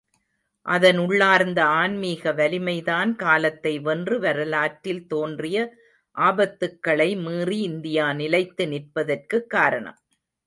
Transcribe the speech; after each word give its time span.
அதன் 0.65 0.97
உள்ளார்ந்த 0.97 1.63
ஆன்மீக 1.63 2.31
வலிமைதான், 2.33 3.15
காலத்தை 3.15 3.79
வென்று, 3.79 4.19
வரலாற்றில் 4.19 5.07
தோன்றிய 5.07 5.57
ஆபத்துக்களை 6.15 7.15
மீறி 7.15 7.59
இந்தியா 7.61 8.13
நிலைத்து 8.13 8.65
நிற்பதற்குக் 8.65 9.47
காரணம். 9.47 9.99